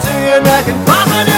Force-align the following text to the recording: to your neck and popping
to 0.00 0.12
your 0.26 0.40
neck 0.42 0.66
and 0.66 0.86
popping 0.86 1.33